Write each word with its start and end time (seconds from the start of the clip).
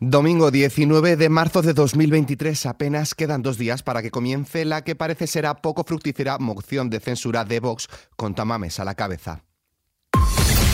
Domingo 0.00 0.52
19 0.52 1.16
de 1.16 1.28
marzo 1.28 1.60
de 1.60 1.74
2023, 1.74 2.66
apenas 2.66 3.16
quedan 3.16 3.42
dos 3.42 3.58
días 3.58 3.82
para 3.82 4.00
que 4.00 4.12
comience 4.12 4.64
la 4.64 4.84
que 4.84 4.94
parece 4.94 5.26
será 5.26 5.60
poco 5.60 5.82
fructífera 5.82 6.38
moción 6.38 6.88
de 6.88 7.00
censura 7.00 7.44
de 7.44 7.58
Vox 7.58 7.88
con 8.14 8.32
Tamames 8.36 8.78
a 8.78 8.84
la 8.84 8.94
cabeza. 8.94 9.42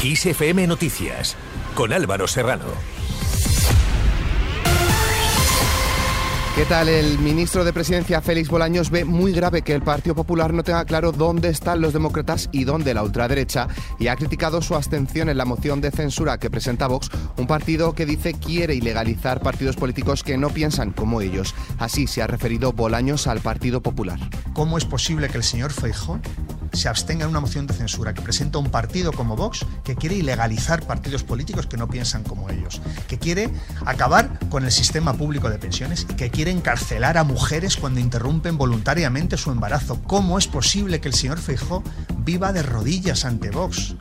ISFM 0.02 0.66
Noticias 0.66 1.36
con 1.74 1.94
Álvaro 1.94 2.28
Serrano. 2.28 2.66
¿Qué 6.54 6.64
tal? 6.66 6.88
El 6.88 7.18
ministro 7.18 7.64
de 7.64 7.72
Presidencia, 7.72 8.20
Félix 8.20 8.48
Bolaños, 8.48 8.88
ve 8.88 9.04
muy 9.04 9.32
grave 9.32 9.62
que 9.62 9.74
el 9.74 9.82
Partido 9.82 10.14
Popular 10.14 10.54
no 10.54 10.62
tenga 10.62 10.84
claro 10.84 11.10
dónde 11.10 11.48
están 11.48 11.80
los 11.80 11.92
demócratas 11.92 12.48
y 12.52 12.62
dónde 12.62 12.94
la 12.94 13.02
ultraderecha 13.02 13.66
y 13.98 14.06
ha 14.06 14.14
criticado 14.14 14.62
su 14.62 14.76
abstención 14.76 15.28
en 15.28 15.36
la 15.36 15.46
moción 15.46 15.80
de 15.80 15.90
censura 15.90 16.38
que 16.38 16.50
presenta 16.50 16.86
Vox, 16.86 17.10
un 17.38 17.48
partido 17.48 17.92
que 17.94 18.06
dice 18.06 18.34
quiere 18.34 18.76
ilegalizar 18.76 19.40
partidos 19.40 19.74
políticos 19.74 20.22
que 20.22 20.38
no 20.38 20.48
piensan 20.48 20.92
como 20.92 21.20
ellos. 21.20 21.56
Así 21.80 22.06
se 22.06 22.22
ha 22.22 22.28
referido 22.28 22.72
Bolaños 22.72 23.26
al 23.26 23.40
Partido 23.40 23.82
Popular. 23.82 24.20
¿Cómo 24.52 24.78
es 24.78 24.84
posible 24.84 25.28
que 25.30 25.38
el 25.38 25.44
señor 25.44 25.72
Feijó 25.72 26.20
se 26.76 26.88
abstenga 26.88 27.24
en 27.24 27.30
una 27.30 27.40
moción 27.40 27.66
de 27.66 27.74
censura 27.74 28.14
que 28.14 28.22
presenta 28.22 28.58
un 28.58 28.70
partido 28.70 29.12
como 29.12 29.36
Vox 29.36 29.64
que 29.82 29.96
quiere 29.96 30.16
ilegalizar 30.16 30.86
partidos 30.86 31.22
políticos 31.22 31.66
que 31.66 31.76
no 31.76 31.88
piensan 31.88 32.22
como 32.22 32.50
ellos, 32.50 32.80
que 33.08 33.18
quiere 33.18 33.50
acabar 33.84 34.38
con 34.48 34.64
el 34.64 34.72
sistema 34.72 35.14
público 35.14 35.50
de 35.50 35.58
pensiones 35.58 36.06
y 36.08 36.14
que 36.14 36.30
quiere 36.30 36.50
encarcelar 36.50 37.18
a 37.18 37.24
mujeres 37.24 37.76
cuando 37.76 38.00
interrumpen 38.00 38.56
voluntariamente 38.56 39.36
su 39.36 39.50
embarazo. 39.50 40.00
¿Cómo 40.06 40.38
es 40.38 40.46
posible 40.46 41.00
que 41.00 41.08
el 41.08 41.14
señor 41.14 41.38
Feijó 41.38 41.82
viva 42.18 42.52
de 42.52 42.62
rodillas 42.62 43.24
ante 43.24 43.50
Vox? 43.50 43.94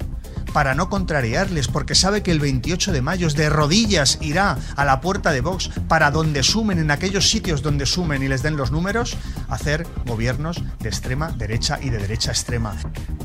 Para 0.54 0.76
no 0.76 0.90
contrariarles, 0.90 1.68
porque 1.68 1.96
sabe 1.96 2.22
que 2.24 2.32
el 2.32 2.40
28 2.40 2.92
de 2.92 3.02
mayo 3.02 3.24
de 3.30 3.50
rodillas 3.50 4.18
irá 4.22 4.58
a 4.76 4.86
la 4.86 5.02
puerta 5.02 5.32
de 5.32 5.42
Vox 5.42 5.70
para 5.88 6.12
donde 6.12 6.44
sumen, 6.44 6.80
en 6.80 6.92
aquellos 6.92 7.30
sitios 7.30 7.62
donde 7.62 7.86
sumen 7.86 8.22
y 8.22 8.28
les 8.28 8.44
den 8.44 8.58
los 8.58 8.72
números, 8.72 9.18
hacer 9.50 9.88
gobiernos 10.06 10.62
de 10.80 10.90
extrema 10.90 11.32
derecha 11.32 11.80
y 11.82 11.90
de 11.90 11.98
derecha 11.98 12.32
extrema. 12.32 12.76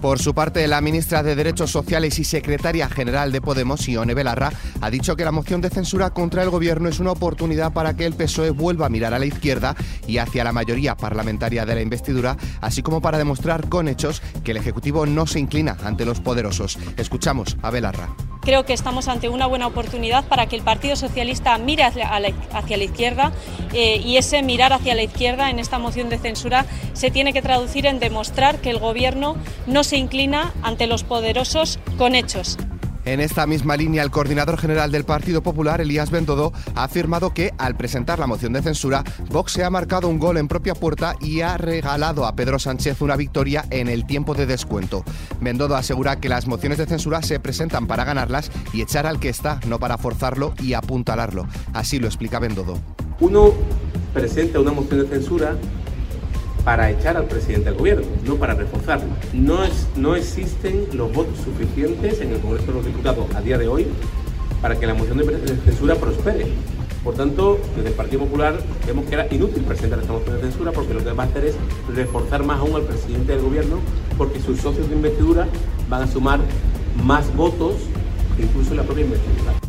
Por 0.01 0.21
su 0.21 0.33
parte, 0.33 0.67
la 0.69 0.81
ministra 0.81 1.25
de 1.25 1.35
Derechos 1.35 1.73
Sociales 1.73 2.19
y 2.21 2.25
secretaria 2.25 2.89
general 2.89 3.33
de 3.33 3.41
Podemos, 3.41 3.89
Ione 3.89 4.15
Belarra, 4.15 4.53
ha 4.81 4.91
dicho 4.91 5.17
que 5.17 5.25
la 5.25 5.33
moción 5.33 5.61
de 5.61 5.71
censura 5.71 6.11
contra 6.11 6.45
el 6.45 6.51
gobierno 6.51 6.89
es 6.89 7.01
una 7.01 7.11
oportunidad 7.11 7.73
para 7.73 7.97
que 7.97 8.07
el 8.07 8.15
PSOE 8.15 8.51
vuelva 8.51 8.87
a 8.87 8.91
mirar 8.91 9.13
a 9.13 9.19
la 9.19 9.27
izquierda 9.27 9.75
y 10.07 10.19
hacia 10.19 10.45
la 10.45 10.53
mayoría 10.53 10.97
parlamentaria 10.97 11.67
de 11.67 11.75
la 11.75 11.83
investidura, 11.83 12.37
así 12.61 12.81
como 12.81 13.03
para 13.03 13.19
demostrar 13.19 13.69
con 13.69 13.89
hechos 13.89 14.23
que 14.45 14.53
el 14.53 14.59
Ejecutivo 14.59 15.05
no 15.05 15.27
se 15.27 15.41
inclina 15.41 15.77
ante 15.83 16.05
los 16.05 16.21
poderosos. 16.21 16.79
Escuchamos 16.97 17.57
a 17.63 17.71
Belarra. 17.71 18.28
Creo 18.49 18.65
que 18.65 18.73
estamos 18.73 19.09
ante 19.09 19.29
una 19.29 19.47
buena 19.47 19.67
oportunidad 19.67 20.25
para 20.25 20.47
que 20.47 20.57
el 20.57 20.63
Partido 20.63 20.97
Socialista 20.97 21.59
mire 21.59 21.83
hacia 21.83 22.19
la, 22.19 22.83
izquierda 22.83 23.31
eh, 23.75 24.01
y 24.03 24.17
ese 24.17 24.43
mirar 24.43 24.73
hacia 24.73 24.95
la 24.95 25.03
izquierda 25.03 25.51
en 25.51 25.59
esta 25.59 25.79
moción 25.79 26.09
de 26.09 26.17
censura 26.17 26.65
se 26.95 27.11
tiene 27.11 27.35
que 27.35 27.43
traducir 27.43 27.85
en 27.85 27.99
demostrar 27.99 28.57
que 28.63 28.71
el 28.71 28.79
Gobierno 28.79 29.37
no 29.67 29.85
se 29.85 29.99
inclina 29.99 30.55
ante 30.63 30.87
los 30.87 31.05
poderosos 31.05 31.79
con 31.99 32.15
hechos. 32.15 32.57
En 33.09 33.21
esta 33.21 33.47
misma 33.47 33.75
línea, 33.75 34.03
el 34.03 34.11
coordinador 34.11 34.59
general 34.59 34.93
del 34.93 35.05
Partido 35.05 35.43
Popular, 35.43 35.81
Elías 35.81 36.11
Bendodo, 36.11 36.53
ha 36.75 36.85
afirmado 36.85 37.33
que, 37.33 37.55
al 37.57 37.75
presentar 37.75 38.19
la 38.19 38.27
moción 38.27 38.53
de 38.53 38.61
censura, 38.61 39.03
Vox 39.31 39.53
se 39.53 39.65
ha 39.65 39.71
marcado 39.71 40.09
un 40.09 40.19
gol 40.19 40.37
en 40.37 40.47
propia 40.47 40.75
puerta 40.75 41.15
y 41.19 41.41
ha 41.41 41.57
regalado 41.57 42.27
a 42.27 42.37
Pedro 42.37 42.59
Sánchez 42.59 43.01
una 43.01 43.17
victoria 43.17 43.65
en 43.71 43.89
el 43.89 44.07
tiempo 44.07 44.35
de 44.35 44.45
descuento. 44.45 45.05
Bendodo 45.41 45.75
asegura 45.75 46.21
que 46.21 46.29
las 46.29 46.47
mociones 46.47 46.77
de 46.77 46.85
censura 46.85 47.23
se 47.23 47.41
presentan 47.41 47.87
para 47.87 48.05
ganarlas 48.05 48.51
y 48.75 48.83
echar 48.83 49.07
al 49.07 49.19
que 49.19 49.31
está, 49.31 49.59
no 49.67 49.79
para 49.79 49.97
forzarlo 49.97 50.53
y 50.63 50.75
apuntalarlo. 50.75 51.49
Así 51.73 51.99
lo 51.99 52.09
explica 52.09 52.39
Bendodo. 52.39 52.79
Uno 53.21 53.55
presenta 54.13 54.61
una 54.61 54.73
moción 54.73 55.01
de 55.01 55.09
censura 55.09 55.57
para 56.65 56.91
echar 56.91 57.17
al 57.17 57.25
presidente 57.25 57.71
del 57.71 57.79
gobierno, 57.79 58.07
no 58.25 58.37
para 58.37 58.55
reforzarlo. 58.55 59.09
No, 59.33 59.65
es, 59.65 59.87
no 59.97 60.15
existen 60.17 60.87
los 60.93 61.13
votos 61.13 61.39
suficientes 61.45 62.21
en 62.21 62.33
el 62.33 62.41
Congreso 62.41 62.67
de 62.67 62.73
los 62.73 62.87
Diputados 62.87 63.27
a 63.35 63.41
día 63.41 63.59
de 63.59 63.69
hoy 63.69 63.87
para 64.61 64.79
que 64.79 64.87
la 64.87 64.95
moción 64.95 65.19
de 65.19 65.57
censura 65.65 65.95
prospere. 65.95 66.47
Por 67.05 67.15
tanto, 67.15 67.59
desde 67.77 67.91
el 67.91 67.95
Partido 67.95 68.25
Popular 68.25 68.59
vemos 68.87 69.07
que 69.07 69.15
era 69.15 69.33
inútil 69.33 69.63
presentar 69.63 70.01
esta 70.01 70.13
moción 70.13 70.37
de 70.37 70.43
censura 70.43 70.73
porque 70.73 70.95
lo 70.95 71.05
que 71.05 71.13
va 71.13 71.25
a 71.25 71.27
hacer 71.27 71.45
es 71.47 71.55
reforzar 71.95 72.45
más 72.45 72.59
aún 72.59 72.75
al 72.75 72.83
presidente 72.83 73.33
del 73.33 73.43
gobierno 73.43 73.79
porque 74.17 74.41
sus 74.41 74.61
socios 74.61 74.89
de 74.89 74.97
investidura 74.97 75.47
van 75.89 76.03
a 76.03 76.07
sumar 76.07 76.41
más 77.05 77.35
votos 77.35 77.77
incluso 78.39 78.75
la 78.75 78.83
propia 78.83 79.05
investidura. 79.05 79.68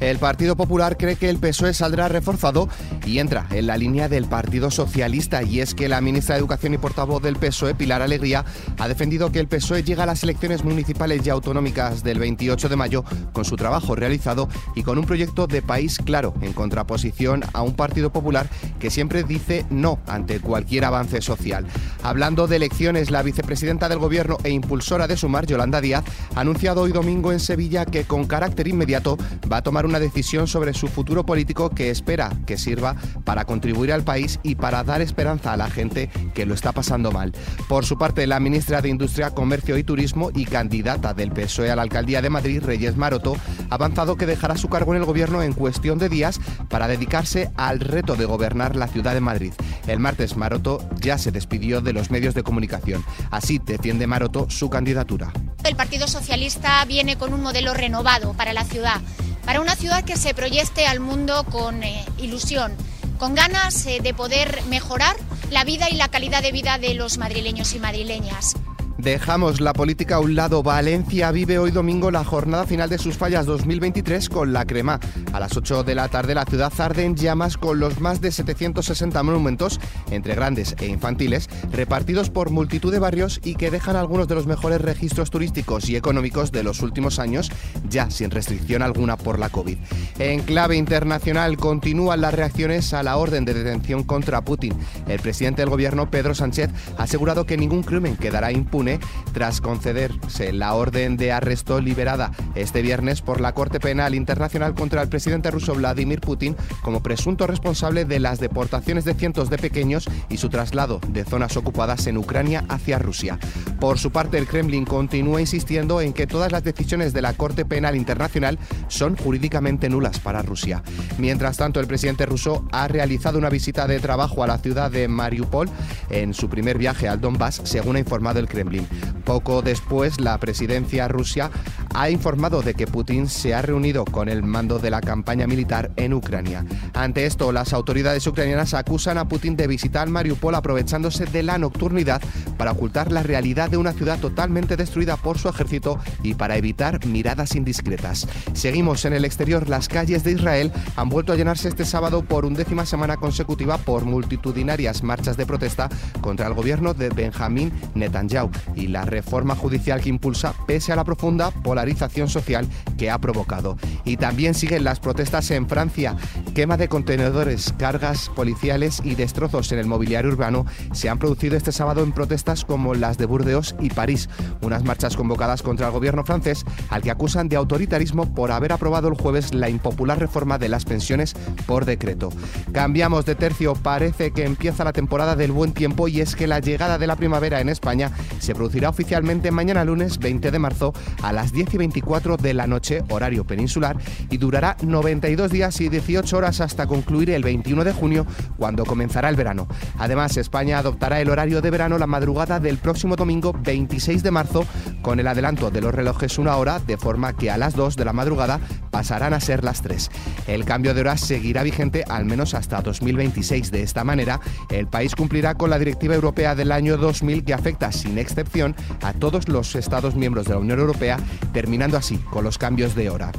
El 0.00 0.18
Partido 0.18 0.54
Popular 0.54 0.96
cree 0.96 1.16
que 1.16 1.28
el 1.28 1.38
PSOE 1.38 1.74
saldrá 1.74 2.06
reforzado 2.06 2.68
y 3.04 3.18
entra 3.18 3.46
en 3.50 3.66
la 3.66 3.76
línea 3.76 4.08
del 4.08 4.26
Partido 4.26 4.70
Socialista 4.70 5.42
y 5.42 5.60
es 5.60 5.74
que 5.74 5.88
la 5.88 6.00
ministra 6.00 6.36
de 6.36 6.40
Educación 6.40 6.74
y 6.74 6.78
portavoz 6.78 7.20
del 7.20 7.34
PSOE, 7.34 7.74
Pilar 7.74 8.00
Alegría, 8.00 8.44
ha 8.78 8.86
defendido 8.86 9.32
que 9.32 9.40
el 9.40 9.48
PSOE 9.48 9.82
llega 9.82 10.04
a 10.04 10.06
las 10.06 10.22
elecciones 10.22 10.62
municipales 10.62 11.26
y 11.26 11.30
autonómicas 11.30 12.04
del 12.04 12.20
28 12.20 12.68
de 12.68 12.76
mayo 12.76 13.04
con 13.32 13.44
su 13.44 13.56
trabajo 13.56 13.96
realizado 13.96 14.48
y 14.76 14.84
con 14.84 14.98
un 14.98 15.04
proyecto 15.04 15.48
de 15.48 15.62
país 15.62 15.98
claro, 15.98 16.32
en 16.42 16.52
contraposición 16.52 17.42
a 17.52 17.62
un 17.62 17.74
Partido 17.74 18.12
Popular 18.12 18.48
que 18.78 18.90
siempre 18.90 19.24
dice 19.24 19.66
no 19.68 19.98
ante 20.06 20.38
cualquier 20.38 20.84
avance 20.84 21.20
social. 21.22 21.66
Hablando 22.04 22.46
de 22.46 22.56
elecciones, 22.56 23.10
la 23.10 23.24
vicepresidenta 23.24 23.88
del 23.88 23.98
Gobierno 23.98 24.38
e 24.44 24.50
impulsora 24.50 25.08
de 25.08 25.16
Sumar, 25.16 25.46
Yolanda 25.46 25.80
Díaz, 25.80 26.04
ha 26.36 26.40
anunciado 26.40 26.82
hoy 26.82 26.92
domingo 26.92 27.32
en 27.32 27.40
Sevilla 27.40 27.84
que 27.84 28.04
con 28.04 28.26
carácter 28.26 28.68
inmediato 28.68 29.18
va 29.50 29.58
a 29.58 29.62
tomar 29.62 29.87
una 29.88 29.98
decisión 29.98 30.46
sobre 30.46 30.74
su 30.74 30.86
futuro 30.86 31.24
político 31.24 31.70
que 31.70 31.90
espera 31.90 32.30
que 32.46 32.58
sirva 32.58 32.96
para 33.24 33.44
contribuir 33.44 33.92
al 33.92 34.04
país 34.04 34.38
y 34.42 34.54
para 34.54 34.84
dar 34.84 35.00
esperanza 35.00 35.52
a 35.52 35.56
la 35.56 35.70
gente 35.70 36.10
que 36.34 36.46
lo 36.46 36.54
está 36.54 36.72
pasando 36.72 37.10
mal. 37.10 37.32
Por 37.68 37.84
su 37.84 37.98
parte, 37.98 38.26
la 38.26 38.40
ministra 38.40 38.80
de 38.82 38.88
Industria, 38.88 39.30
Comercio 39.30 39.76
y 39.78 39.84
Turismo 39.84 40.30
y 40.34 40.44
candidata 40.44 41.14
del 41.14 41.32
PSOE 41.32 41.70
a 41.70 41.76
la 41.76 41.82
alcaldía 41.82 42.22
de 42.22 42.30
Madrid, 42.30 42.62
Reyes 42.62 42.96
Maroto, 42.96 43.36
ha 43.70 43.74
avanzado 43.74 44.16
que 44.16 44.26
dejará 44.26 44.56
su 44.56 44.68
cargo 44.68 44.94
en 44.94 45.00
el 45.00 45.06
gobierno 45.06 45.42
en 45.42 45.52
cuestión 45.52 45.98
de 45.98 46.08
días 46.08 46.40
para 46.68 46.88
dedicarse 46.88 47.50
al 47.56 47.80
reto 47.80 48.16
de 48.16 48.24
gobernar 48.24 48.76
la 48.76 48.88
ciudad 48.88 49.14
de 49.14 49.20
Madrid. 49.20 49.52
El 49.86 50.00
martes 50.00 50.36
Maroto 50.36 50.86
ya 51.00 51.18
se 51.18 51.32
despidió 51.32 51.80
de 51.80 51.92
los 51.92 52.10
medios 52.10 52.34
de 52.34 52.42
comunicación. 52.42 53.04
Así 53.30 53.58
defiende 53.58 54.06
Maroto 54.06 54.50
su 54.50 54.68
candidatura. 54.68 55.32
El 55.64 55.76
Partido 55.76 56.06
Socialista 56.06 56.84
viene 56.84 57.16
con 57.16 57.32
un 57.32 57.42
modelo 57.42 57.74
renovado 57.74 58.34
para 58.34 58.52
la 58.52 58.64
ciudad 58.64 59.00
para 59.44 59.60
una 59.60 59.76
ciudad 59.76 60.04
que 60.04 60.16
se 60.16 60.34
proyecte 60.34 60.86
al 60.86 61.00
mundo 61.00 61.44
con 61.44 61.82
eh, 61.82 62.04
ilusión, 62.18 62.72
con 63.18 63.34
ganas 63.34 63.86
eh, 63.86 64.00
de 64.02 64.14
poder 64.14 64.62
mejorar 64.68 65.16
la 65.50 65.64
vida 65.64 65.88
y 65.90 65.94
la 65.94 66.08
calidad 66.08 66.42
de 66.42 66.52
vida 66.52 66.78
de 66.78 66.94
los 66.94 67.18
madrileños 67.18 67.74
y 67.74 67.78
madrileñas. 67.78 68.54
Dejamos 68.98 69.60
la 69.60 69.74
política 69.74 70.16
a 70.16 70.18
un 70.18 70.34
lado. 70.34 70.64
Valencia 70.64 71.30
vive 71.30 71.60
hoy 71.60 71.70
domingo 71.70 72.10
la 72.10 72.24
jornada 72.24 72.66
final 72.66 72.90
de 72.90 72.98
sus 72.98 73.16
fallas 73.16 73.46
2023 73.46 74.28
con 74.28 74.52
la 74.52 74.64
crema. 74.64 74.98
A 75.32 75.38
las 75.38 75.56
8 75.56 75.84
de 75.84 75.94
la 75.94 76.08
tarde 76.08 76.34
la 76.34 76.44
ciudad 76.44 76.72
arde 76.78 77.04
en 77.04 77.14
llamas 77.14 77.56
con 77.56 77.78
los 77.78 78.00
más 78.00 78.20
de 78.20 78.32
760 78.32 79.22
monumentos, 79.22 79.78
entre 80.10 80.34
grandes 80.34 80.74
e 80.80 80.86
infantiles, 80.86 81.48
repartidos 81.70 82.28
por 82.28 82.50
multitud 82.50 82.90
de 82.90 82.98
barrios 82.98 83.40
y 83.44 83.54
que 83.54 83.70
dejan 83.70 83.94
algunos 83.94 84.26
de 84.26 84.34
los 84.34 84.48
mejores 84.48 84.80
registros 84.80 85.30
turísticos 85.30 85.88
y 85.88 85.94
económicos 85.94 86.50
de 86.50 86.64
los 86.64 86.82
últimos 86.82 87.20
años, 87.20 87.52
ya 87.88 88.10
sin 88.10 88.32
restricción 88.32 88.82
alguna 88.82 89.16
por 89.16 89.38
la 89.38 89.48
COVID. 89.48 89.78
En 90.18 90.40
clave 90.40 90.74
internacional 90.74 91.56
continúan 91.56 92.20
las 92.20 92.34
reacciones 92.34 92.92
a 92.92 93.04
la 93.04 93.16
orden 93.16 93.44
de 93.44 93.54
detención 93.54 94.02
contra 94.02 94.40
Putin. 94.40 94.74
El 95.06 95.20
presidente 95.20 95.62
del 95.62 95.70
gobierno, 95.70 96.10
Pedro 96.10 96.34
Sánchez, 96.34 96.70
ha 96.96 97.04
asegurado 97.04 97.46
que 97.46 97.56
ningún 97.56 97.84
crimen 97.84 98.16
quedará 98.16 98.50
impune 98.50 98.87
tras 99.32 99.60
concederse 99.60 100.52
la 100.52 100.74
orden 100.74 101.16
de 101.16 101.32
arresto 101.32 101.80
liberada 101.80 102.32
este 102.54 102.82
viernes 102.82 103.20
por 103.20 103.40
la 103.40 103.52
Corte 103.52 103.80
Penal 103.80 104.14
Internacional 104.14 104.74
contra 104.74 105.02
el 105.02 105.08
presidente 105.08 105.50
ruso 105.50 105.74
Vladimir 105.74 106.20
Putin 106.20 106.56
como 106.82 107.02
presunto 107.02 107.46
responsable 107.46 108.04
de 108.04 108.20
las 108.20 108.40
deportaciones 108.40 109.04
de 109.04 109.14
cientos 109.14 109.50
de 109.50 109.58
pequeños 109.58 110.08
y 110.28 110.38
su 110.38 110.48
traslado 110.48 111.00
de 111.08 111.24
zonas 111.24 111.56
ocupadas 111.56 112.06
en 112.06 112.18
Ucrania 112.18 112.64
hacia 112.68 112.98
Rusia. 112.98 113.38
Por 113.80 113.98
su 113.98 114.10
parte, 114.10 114.38
el 114.38 114.46
Kremlin 114.46 114.84
continúa 114.84 115.40
insistiendo 115.40 116.00
en 116.00 116.12
que 116.12 116.26
todas 116.26 116.52
las 116.52 116.64
decisiones 116.64 117.12
de 117.12 117.22
la 117.22 117.34
Corte 117.34 117.64
Penal 117.64 117.96
Internacional 117.96 118.58
son 118.88 119.16
jurídicamente 119.16 119.88
nulas 119.88 120.18
para 120.20 120.42
Rusia. 120.42 120.82
Mientras 121.18 121.56
tanto, 121.56 121.80
el 121.80 121.86
presidente 121.86 122.26
ruso 122.26 122.64
ha 122.72 122.88
realizado 122.88 123.38
una 123.38 123.50
visita 123.50 123.86
de 123.86 124.00
trabajo 124.00 124.42
a 124.42 124.46
la 124.46 124.58
ciudad 124.58 124.90
de 124.90 125.08
Mariupol 125.08 125.68
en 126.10 126.34
su 126.34 126.48
primer 126.48 126.78
viaje 126.78 127.08
al 127.08 127.20
Donbass, 127.20 127.60
según 127.64 127.96
ha 127.96 128.00
informado 128.00 128.38
el 128.38 128.48
Kremlin. 128.48 128.77
Poco 129.24 129.62
después, 129.62 130.20
la 130.20 130.38
presidencia 130.38 131.08
rusa 131.08 131.50
ha 131.98 132.10
informado 132.10 132.62
de 132.62 132.74
que 132.74 132.86
Putin 132.86 133.28
se 133.28 133.54
ha 133.54 133.60
reunido 133.60 134.04
con 134.04 134.28
el 134.28 134.44
mando 134.44 134.78
de 134.78 134.88
la 134.88 135.00
campaña 135.00 135.48
militar 135.48 135.90
en 135.96 136.14
Ucrania. 136.14 136.64
Ante 136.94 137.26
esto, 137.26 137.50
las 137.50 137.72
autoridades 137.72 138.24
ucranianas 138.24 138.72
acusan 138.72 139.18
a 139.18 139.26
Putin 139.26 139.56
de 139.56 139.66
visitar 139.66 140.08
Mariupol 140.08 140.54
aprovechándose 140.54 141.26
de 141.26 141.42
la 141.42 141.58
nocturnidad 141.58 142.22
para 142.56 142.70
ocultar 142.70 143.10
la 143.10 143.24
realidad 143.24 143.68
de 143.68 143.78
una 143.78 143.94
ciudad 143.94 144.20
totalmente 144.20 144.76
destruida 144.76 145.16
por 145.16 145.38
su 145.38 145.48
ejército 145.48 145.98
y 146.22 146.34
para 146.34 146.56
evitar 146.56 147.04
miradas 147.04 147.56
indiscretas. 147.56 148.28
Seguimos 148.52 149.04
en 149.04 149.14
el 149.14 149.24
exterior. 149.24 149.68
Las 149.68 149.88
calles 149.88 150.22
de 150.22 150.32
Israel 150.32 150.70
han 150.94 151.08
vuelto 151.08 151.32
a 151.32 151.36
llenarse 151.36 151.66
este 151.66 151.84
sábado 151.84 152.22
por 152.22 152.44
undécima 152.44 152.86
semana 152.86 153.16
consecutiva 153.16 153.76
por 153.76 154.04
multitudinarias 154.04 155.02
marchas 155.02 155.36
de 155.36 155.46
protesta 155.46 155.88
contra 156.20 156.46
el 156.46 156.54
gobierno 156.54 156.94
de 156.94 157.08
Benjamín 157.08 157.72
Netanyahu 157.96 158.50
y 158.76 158.86
la 158.86 159.04
reforma 159.04 159.56
judicial 159.56 160.00
que 160.00 160.10
impulsa 160.10 160.54
pese 160.64 160.92
a 160.92 160.96
la 160.96 161.02
profunda 161.02 161.50
polarización 161.50 161.87
social 161.96 162.66
que 162.96 163.10
ha 163.10 163.18
provocado. 163.18 163.76
Y 164.04 164.16
también 164.16 164.54
siguen 164.54 164.84
las 164.84 165.00
protestas 165.00 165.50
en 165.50 165.68
Francia. 165.68 166.16
Quema 166.54 166.76
de 166.76 166.88
contenedores, 166.88 167.74
cargas 167.78 168.30
policiales 168.34 169.00
y 169.04 169.14
destrozos 169.14 169.72
en 169.72 169.78
el 169.78 169.86
mobiliario 169.86 170.30
urbano 170.30 170.66
se 170.92 171.08
han 171.08 171.18
producido 171.18 171.56
este 171.56 171.72
sábado 171.72 172.02
en 172.02 172.12
protestas 172.12 172.64
como 172.64 172.94
las 172.94 173.18
de 173.18 173.26
Burdeos 173.26 173.74
y 173.80 173.90
París, 173.90 174.28
unas 174.62 174.84
marchas 174.84 175.16
convocadas 175.16 175.62
contra 175.62 175.86
el 175.86 175.92
gobierno 175.92 176.24
francés 176.24 176.64
al 176.90 177.02
que 177.02 177.10
acusan 177.10 177.48
de 177.48 177.56
autoritarismo 177.56 178.34
por 178.34 178.52
haber 178.52 178.72
aprobado 178.72 179.08
el 179.08 179.14
jueves 179.14 179.54
la 179.54 179.68
impopular 179.68 180.18
reforma 180.18 180.58
de 180.58 180.68
las 180.68 180.84
pensiones 180.84 181.34
por 181.66 181.84
decreto. 181.84 182.30
Cambiamos 182.72 183.24
de 183.24 183.34
tercio, 183.34 183.74
parece 183.74 184.30
que 184.32 184.44
empieza 184.44 184.84
la 184.84 184.92
temporada 184.92 185.36
del 185.36 185.52
buen 185.52 185.72
tiempo 185.72 186.08
y 186.08 186.20
es 186.20 186.36
que 186.36 186.46
la 186.46 186.60
llegada 186.60 186.98
de 186.98 187.06
la 187.06 187.16
primavera 187.16 187.60
en 187.60 187.68
España 187.68 188.10
se 188.38 188.54
producirá 188.54 188.88
oficialmente 188.88 189.50
mañana 189.50 189.84
lunes 189.84 190.18
20 190.18 190.50
de 190.50 190.58
marzo 190.58 190.92
a 191.22 191.32
las 191.32 191.52
10 191.52 191.74
y 191.78 191.88
24 191.88 192.36
de 192.36 192.54
la 192.54 192.66
noche, 192.66 193.02
horario 193.08 193.44
peninsular, 193.44 193.96
y 194.30 194.36
durará 194.36 194.76
92 194.82 195.50
días 195.50 195.80
y 195.80 195.88
18 195.88 196.36
horas 196.36 196.60
hasta 196.60 196.86
concluir 196.86 197.30
el 197.30 197.42
21 197.42 197.84
de 197.84 197.92
junio, 197.92 198.26
cuando 198.56 198.84
comenzará 198.84 199.28
el 199.28 199.36
verano. 199.36 199.68
Además, 199.98 200.36
España 200.36 200.78
adoptará 200.78 201.20
el 201.20 201.30
horario 201.30 201.60
de 201.60 201.70
verano 201.70 201.98
la 201.98 202.06
madrugada 202.06 202.60
del 202.60 202.78
próximo 202.78 203.16
domingo 203.16 203.54
26 203.62 204.22
de 204.22 204.30
marzo, 204.30 204.66
con 205.02 205.20
el 205.20 205.26
adelanto 205.28 205.70
de 205.70 205.80
los 205.80 205.94
relojes 205.94 206.38
una 206.38 206.56
hora, 206.56 206.80
de 206.80 206.96
forma 206.96 207.34
que 207.34 207.50
a 207.50 207.58
las 207.58 207.74
2 207.74 207.96
de 207.96 208.04
la 208.04 208.12
madrugada 208.12 208.60
pasarán 208.98 209.32
a 209.32 209.38
ser 209.38 209.62
las 209.62 209.80
3. 209.80 210.10
El 210.48 210.64
cambio 210.64 210.92
de 210.92 211.02
horas 211.02 211.20
seguirá 211.20 211.62
vigente 211.62 212.02
al 212.08 212.24
menos 212.24 212.52
hasta 212.54 212.82
2026. 212.82 213.70
De 213.70 213.84
esta 213.84 214.02
manera, 214.02 214.40
el 214.70 214.88
país 214.88 215.14
cumplirá 215.14 215.54
con 215.54 215.70
la 215.70 215.78
Directiva 215.78 216.16
Europea 216.16 216.56
del 216.56 216.72
año 216.72 216.96
2000 216.96 217.44
que 217.44 217.54
afecta 217.54 217.92
sin 217.92 218.18
excepción 218.18 218.74
a 219.00 219.12
todos 219.12 219.48
los 219.48 219.76
Estados 219.76 220.16
miembros 220.16 220.46
de 220.46 220.54
la 220.54 220.58
Unión 220.58 220.80
Europea, 220.80 221.16
terminando 221.52 221.96
así 221.96 222.16
con 222.16 222.42
los 222.42 222.58
cambios 222.58 222.96
de 222.96 223.08
hora. 223.08 223.30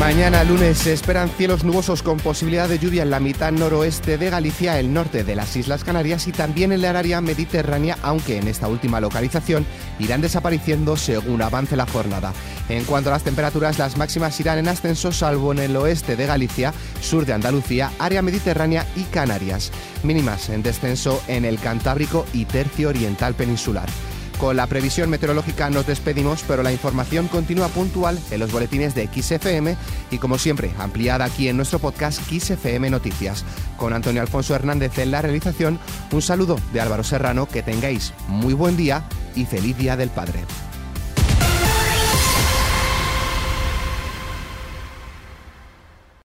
Mañana 0.00 0.44
lunes 0.44 0.78
se 0.78 0.94
esperan 0.94 1.28
cielos 1.28 1.62
nubosos 1.62 2.02
con 2.02 2.16
posibilidad 2.16 2.70
de 2.70 2.78
lluvia 2.78 3.02
en 3.02 3.10
la 3.10 3.20
mitad 3.20 3.52
noroeste 3.52 4.16
de 4.16 4.30
Galicia, 4.30 4.80
el 4.80 4.94
norte 4.94 5.24
de 5.24 5.36
las 5.36 5.54
Islas 5.56 5.84
Canarias 5.84 6.26
y 6.26 6.32
también 6.32 6.72
en 6.72 6.80
la 6.80 6.98
área 6.98 7.20
mediterránea, 7.20 7.98
aunque 8.00 8.38
en 8.38 8.48
esta 8.48 8.66
última 8.66 8.98
localización 9.02 9.66
irán 9.98 10.22
desapareciendo 10.22 10.96
según 10.96 11.42
avance 11.42 11.76
la 11.76 11.86
jornada. 11.86 12.32
En 12.70 12.84
cuanto 12.84 13.10
a 13.10 13.12
las 13.12 13.24
temperaturas, 13.24 13.78
las 13.78 13.98
máximas 13.98 14.40
irán 14.40 14.56
en 14.56 14.68
ascenso 14.68 15.12
salvo 15.12 15.52
en 15.52 15.58
el 15.58 15.76
oeste 15.76 16.16
de 16.16 16.24
Galicia, 16.24 16.72
sur 17.02 17.26
de 17.26 17.34
Andalucía, 17.34 17.92
área 17.98 18.22
mediterránea 18.22 18.86
y 18.96 19.02
Canarias. 19.02 19.70
Mínimas 20.02 20.48
en 20.48 20.62
descenso 20.62 21.22
en 21.28 21.44
el 21.44 21.60
Cantábrico 21.60 22.24
y 22.32 22.46
tercio 22.46 22.88
oriental 22.88 23.34
peninsular. 23.34 23.90
Con 24.40 24.56
la 24.56 24.66
previsión 24.66 25.10
meteorológica 25.10 25.68
nos 25.68 25.86
despedimos, 25.86 26.42
pero 26.48 26.62
la 26.62 26.72
información 26.72 27.28
continúa 27.28 27.68
puntual 27.68 28.18
en 28.30 28.40
los 28.40 28.50
boletines 28.50 28.94
de 28.94 29.06
XFM 29.06 29.76
y 30.10 30.16
como 30.16 30.38
siempre 30.38 30.72
ampliada 30.78 31.26
aquí 31.26 31.48
en 31.48 31.58
nuestro 31.58 31.78
podcast 31.78 32.22
XFM 32.22 32.88
Noticias. 32.88 33.44
Con 33.76 33.92
Antonio 33.92 34.22
Alfonso 34.22 34.54
Hernández 34.54 34.96
en 34.98 35.10
la 35.10 35.20
realización, 35.20 35.78
un 36.10 36.22
saludo 36.22 36.56
de 36.72 36.80
Álvaro 36.80 37.04
Serrano, 37.04 37.46
que 37.46 37.62
tengáis 37.62 38.14
muy 38.28 38.54
buen 38.54 38.78
día 38.78 39.04
y 39.36 39.44
feliz 39.44 39.76
Día 39.76 39.98
del 39.98 40.08
Padre. 40.08 40.40